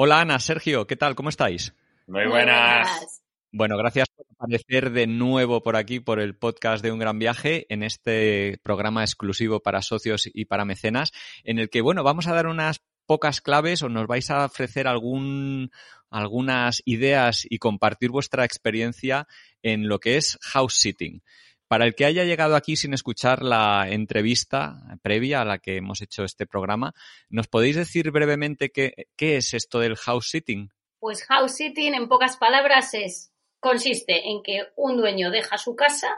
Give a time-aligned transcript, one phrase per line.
[0.00, 1.16] Hola Ana, Sergio, ¿qué tal?
[1.16, 1.74] ¿Cómo estáis?
[2.06, 3.20] Muy buenas.
[3.50, 7.66] Bueno, gracias por aparecer de nuevo por aquí, por el podcast de Un Gran Viaje,
[7.68, 11.10] en este programa exclusivo para socios y para mecenas,
[11.42, 14.86] en el que, bueno, vamos a dar unas pocas claves o nos vais a ofrecer
[14.86, 15.72] algún,
[16.10, 19.26] algunas ideas y compartir vuestra experiencia
[19.64, 21.24] en lo que es house sitting.
[21.68, 26.00] Para el que haya llegado aquí sin escuchar la entrevista previa a la que hemos
[26.00, 26.94] hecho este programa,
[27.28, 30.70] ¿nos podéis decir brevemente qué, qué es esto del house sitting?
[30.98, 36.08] Pues house sitting, en pocas palabras, es consiste en que un dueño deja su casa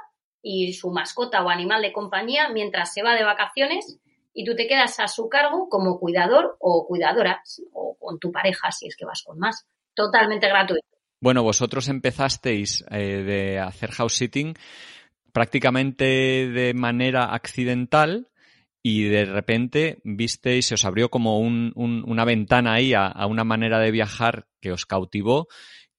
[0.43, 3.99] y su mascota o animal de compañía mientras se va de vacaciones
[4.33, 7.43] y tú te quedas a su cargo como cuidador o cuidadora
[7.73, 9.67] o con tu pareja si es que vas con más.
[9.95, 10.87] Totalmente gratuito.
[11.21, 14.55] Bueno, vosotros empezasteis eh, de hacer house sitting
[15.33, 16.05] prácticamente
[16.49, 18.29] de manera accidental
[18.83, 23.79] y de repente visteis, se os abrió como un, una ventana ahí a, una manera
[23.79, 25.49] de viajar que os cautivó.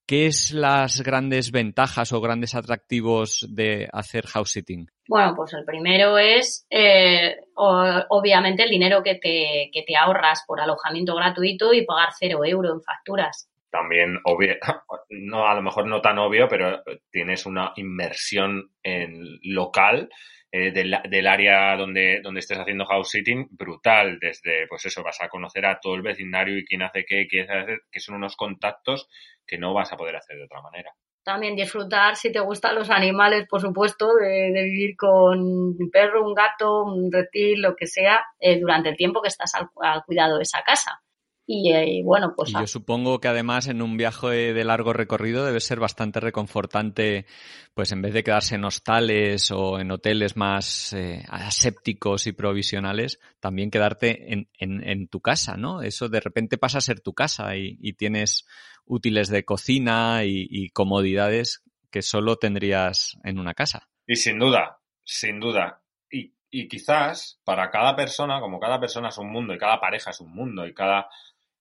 [0.08, 4.88] ¿Qué es las grandes ventajas o grandes atractivos de hacer house sitting?
[5.08, 10.60] Bueno, pues el primero es eh, obviamente el dinero que te, que te ahorras por
[10.60, 14.56] alojamiento gratuito y pagar cero euro en facturas también obvio,
[15.10, 20.10] no a lo mejor no tan obvio, pero tienes una inmersión en local
[20.54, 24.20] eh, del, del, área donde, donde estés haciendo house sitting brutal.
[24.20, 27.50] Desde, pues eso, vas a conocer a todo el vecindario y quién hace qué, quién
[27.50, 29.08] hace, que son unos contactos
[29.48, 30.92] que no vas a poder hacer de otra manera.
[31.24, 36.34] También disfrutar, si te gustan los animales, por supuesto, de, vivir con un perro, un
[36.34, 40.38] gato, un reptil, lo que sea, eh, durante el tiempo que estás al, al cuidado
[40.38, 41.01] de esa casa.
[41.46, 42.52] Y, bueno, pues...
[42.52, 47.26] Y yo supongo que además en un viaje de largo recorrido debe ser bastante reconfortante,
[47.74, 53.20] pues en vez de quedarse en hostales o en hoteles más eh, asépticos y provisionales,
[53.40, 55.82] también quedarte en, en, en, tu casa, ¿no?
[55.82, 58.46] Eso de repente pasa a ser tu casa y, y tienes
[58.86, 63.90] útiles de cocina y, y comodidades que solo tendrías en una casa.
[64.08, 65.81] Y sin duda, sin duda.
[66.52, 70.20] Y, quizás para cada persona, como cada persona es un mundo y cada pareja es
[70.20, 71.08] un mundo y cada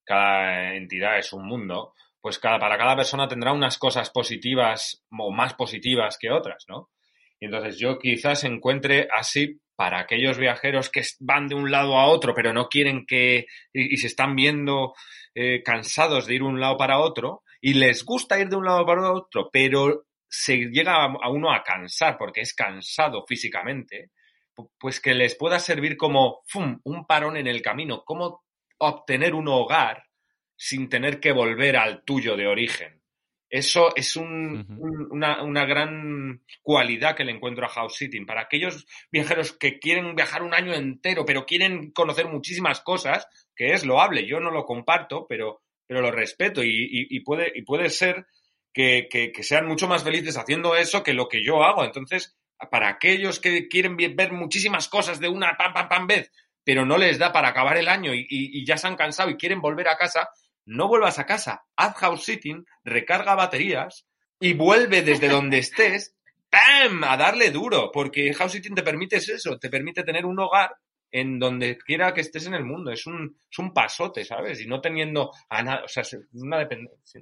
[0.05, 5.31] cada entidad es un mundo, pues cada, para cada persona tendrá unas cosas positivas o
[5.31, 6.91] más positivas que otras, ¿no?
[7.39, 12.07] Y entonces yo quizás encuentre así para aquellos viajeros que van de un lado a
[12.07, 14.95] otro, pero no quieren que, y, se están viendo
[15.34, 18.84] eh, cansados de ir un lado para otro, y les gusta ir de un lado
[18.84, 24.11] para otro, pero se llega a uno a cansar porque es cansado físicamente,
[24.78, 26.81] pues que les pueda servir como ¡fum!
[26.84, 28.44] un parón en el camino, como
[28.78, 30.04] obtener un hogar
[30.56, 33.00] sin tener que volver al tuyo de origen.
[33.48, 34.78] Eso es un, uh -huh.
[34.78, 38.25] un, una, una, gran cualidad que le encuentro a house sitting.
[38.25, 43.72] Para aquellos viajeros que quieren viajar un año entero, pero quieren conocer muchísimas cosas, que
[43.72, 47.62] es loable, yo no lo comparto, pero, pero lo respeto y, y, y puede, y
[47.62, 48.27] puede ser
[48.72, 51.84] que, que, que, sean mucho más felices haciendo eso que lo que yo hago.
[51.84, 52.37] Entonces,
[52.71, 56.31] para aquellos que quieren ver muchísimas cosas de una pam, pam, pam vez,
[56.65, 59.31] pero no les da para acabar el año y, y, y, ya se han cansado
[59.31, 60.28] y quieren volver a casa,
[60.66, 64.06] no vuelvas a casa, haz house sitting, recarga baterías
[64.38, 66.15] y vuelve desde donde estés,
[66.50, 67.04] ¡pam!
[67.04, 70.77] a darle duro, porque house sitting te permite eso, te permite tener un hogar
[71.12, 74.60] en donde quiera que estés en el mundo, es un, es un pasote, ¿sabes?
[74.60, 76.04] Y no teniendo a nada, o sea,
[76.34, 77.21] una dependencia,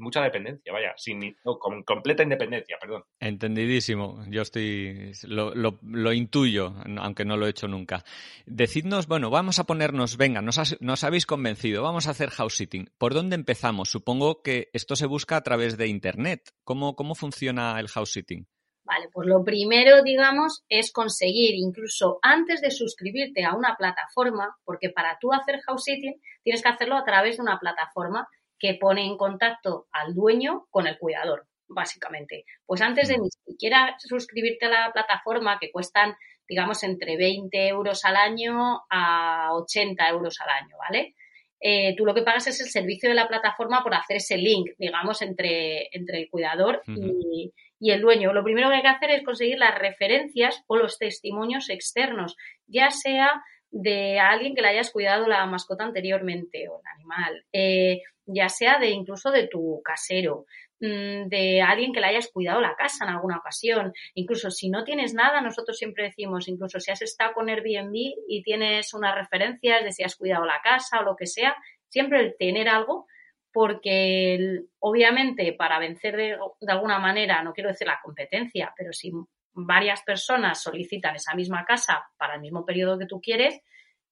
[0.00, 3.04] mucha dependencia, vaya, sin no, con completa independencia, perdón.
[3.20, 8.04] Entendidísimo, yo estoy, lo, lo, lo, intuyo, aunque no lo he hecho nunca.
[8.46, 12.56] Decidnos, bueno, vamos a ponernos, venga, nos, has, nos habéis convencido, vamos a hacer house
[12.56, 12.90] sitting.
[12.98, 13.90] ¿Por dónde empezamos?
[13.90, 16.50] Supongo que esto se busca a través de Internet.
[16.64, 18.46] ¿Cómo, cómo funciona el house sitting?
[18.90, 24.90] Vale, pues lo primero, digamos, es conseguir, incluso antes de suscribirte a una plataforma, porque
[24.90, 28.26] para tú hacer house sitting tienes que hacerlo a través de una plataforma
[28.60, 32.44] que pone en contacto al dueño con el cuidador, básicamente.
[32.66, 36.14] Pues antes de ni siquiera suscribirte a la plataforma, que cuestan,
[36.46, 41.14] digamos, entre 20 euros al año a 80 euros al año, ¿vale?
[41.62, 44.70] Eh, tú lo que pagas es el servicio de la plataforma por hacer ese link,
[44.78, 47.22] digamos, entre, entre el cuidador uh -huh.
[47.32, 48.32] y, y el dueño.
[48.32, 52.36] Lo primero que hay que hacer es conseguir las referencias o los testimonios externos,
[52.66, 58.02] ya sea de alguien que le hayas cuidado la mascota anteriormente o el animal, eh,
[58.26, 60.46] ya sea de incluso de tu casero,
[60.80, 63.92] mmm, de alguien que le hayas cuidado la casa en alguna ocasión.
[64.14, 67.94] Incluso si no tienes nada, nosotros siempre decimos, incluso si has estado con Airbnb
[68.28, 71.56] y tienes unas referencias de si has cuidado la casa o lo que sea,
[71.88, 73.06] siempre el tener algo,
[73.52, 79.12] porque obviamente para vencer de, de alguna manera, no quiero decir la competencia, pero si
[79.52, 83.60] varias personas solicitan esa misma casa para el mismo periodo que tú quieres,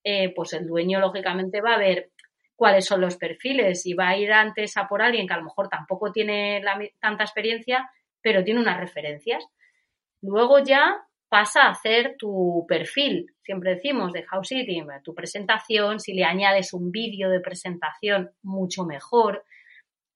[0.05, 2.11] eh, pues el dueño lógicamente va a ver
[2.57, 5.45] cuáles son los perfiles y va a ir antes a por alguien que a lo
[5.45, 6.63] mejor tampoco tiene
[7.01, 7.89] tanta experiencia,
[8.21, 9.47] pero tiene unas referencias.
[10.23, 10.97] Luego ya
[11.29, 16.73] pasa a hacer tu perfil, siempre decimos, de house sitting, tu presentación, si le añades
[16.73, 19.45] un vídeo de presentación, mucho mejor.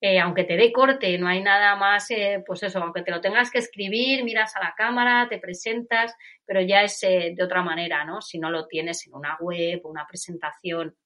[0.05, 3.21] Eh, aunque te dé corte, no hay nada más, eh, pues eso, aunque te lo
[3.21, 6.13] tengas que escribir, miras a la cámara, te presentas,
[6.45, 8.21] pero ya es eh, de otra manera, ¿no?
[8.21, 10.97] Si no lo tienes en una web, una presentación.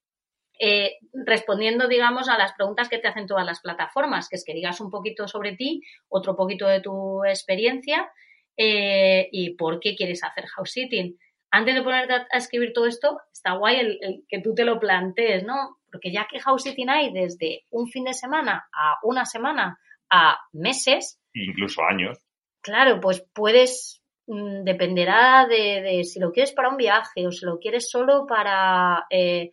[1.13, 4.81] respondiendo, digamos, a las preguntas que te hacen todas las plataformas, que es que digas
[4.81, 8.11] un poquito sobre ti, otro poquito de tu experiencia
[8.57, 11.15] y por qué quieres hacer house sitting.
[11.51, 15.43] Antes de ponerte a, escribir todo esto, está guay el que tú te lo plantees,
[15.43, 15.76] ¿no?
[15.91, 19.79] Porque ya que house sitting hay desde un fin de semana a una semana
[20.09, 21.19] a meses.
[21.33, 22.17] Incluso años.
[22.61, 27.59] Claro, pues puedes, mm, dependerá de, si lo quieres para un viaje o si lo
[27.59, 29.51] quieres solo para, eh,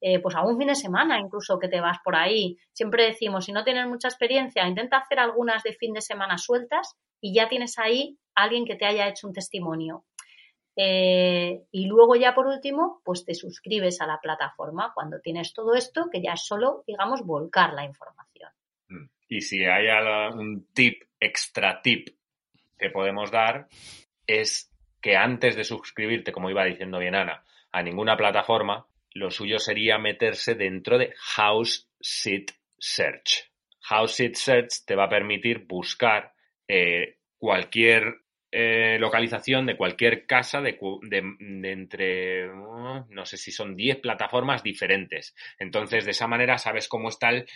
[0.00, 2.58] eh, pues a un fin de semana incluso que te vas por ahí.
[2.72, 6.96] Siempre decimos, si no tienes mucha experiencia, intenta hacer algunas de fin de semana sueltas
[7.20, 10.04] y ya tienes ahí alguien que te haya hecho un testimonio.
[10.76, 15.74] Eh, y luego ya por último, pues te suscribes a la plataforma cuando tienes todo
[15.74, 18.50] esto, que ya es solo, digamos, volcar la información.
[18.88, 19.06] Mm.
[19.28, 19.86] Y si hay
[20.34, 22.08] un tip, extra tip
[22.78, 23.68] que podemos dar,
[24.26, 24.70] es
[25.00, 27.42] que antes de suscribirte, como iba diciendo bien Ana,
[27.72, 33.50] a ninguna plataforma, lo suyo sería meterse dentro de House Sit Search.
[33.80, 36.34] House Sit Search te va a permitir buscar
[36.68, 40.78] eh, cualquier eh, localización de cualquier casa de,
[41.64, 45.34] entre, uh, no sé si son 10 plataformas diferentes.
[45.58, 47.46] Entonces, de esa manera sabes cómo está el,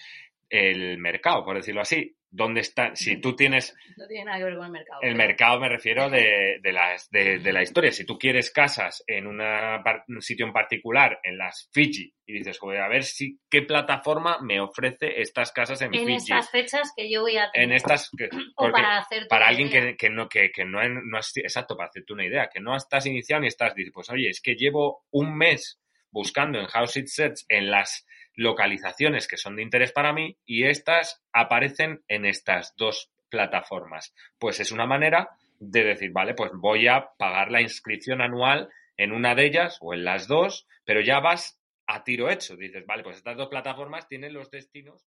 [0.49, 2.17] el mercado, por decirlo así.
[2.32, 2.94] ¿Dónde está?
[2.94, 3.75] Si tú tienes...
[3.97, 5.00] No tiene nada que ver con el mercado.
[5.03, 7.91] El mercado me refiero de, de, la, de, la historia.
[7.91, 12.59] Si tú quieres casas en una, un sitio en particular, en las Fiji, y dices,
[12.59, 16.05] joder, a ver si qué plataforma me ofrece estas casas en, Fiji.
[16.05, 17.69] En estas fechas que yo voy a tener.
[17.69, 18.11] En estas...
[18.56, 21.37] o para hacer Para alguien que, que, no, que, que no, no es...
[21.37, 22.49] Exacto, para hacerte una idea.
[22.49, 23.75] Que no estás iniciado ni estás...
[23.75, 25.81] Dices, pues oye, es que llevo un mes
[26.12, 28.06] buscando en House It Sets en las
[28.41, 34.15] localizaciones que son de interés para mí y estas aparecen en estas dos plataformas.
[34.39, 35.29] Pues es una manera
[35.59, 39.93] de decir, vale, pues voy a pagar la inscripción anual en una de ellas o
[39.93, 42.57] en las dos, pero ya vas a tiro hecho.
[42.57, 45.07] Dices, vale, pues estas dos plataformas tienen los destinos.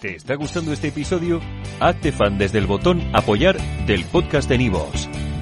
[0.00, 1.40] ¿Te está gustando este episodio?
[1.80, 3.56] Hazte fan desde el botón apoyar
[3.86, 5.08] del podcast de Nivos.